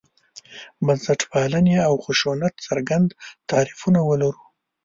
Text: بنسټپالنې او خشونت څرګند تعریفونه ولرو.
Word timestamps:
بنسټپالنې 0.85 1.77
او 1.87 1.93
خشونت 2.03 2.53
څرګند 2.67 3.09
تعریفونه 3.49 3.99
ولرو. 4.09 4.43